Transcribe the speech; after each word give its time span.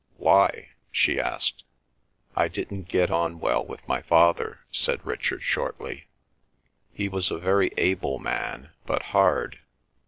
"Why?" 0.17 0.69
she 0.91 1.19
asked. 1.19 1.63
"I 2.35 2.47
didn't 2.47 2.87
get 2.87 3.11
on 3.11 3.39
well 3.39 3.63
with 3.63 3.87
my 3.87 4.01
father," 4.01 4.61
said 4.71 5.05
Richard 5.05 5.43
shortly. 5.43 6.07
"He 6.91 7.07
was 7.07 7.29
a 7.29 7.37
very 7.37 7.69
able 7.77 8.17
man, 8.17 8.71
but 8.87 9.03
hard. 9.13 9.59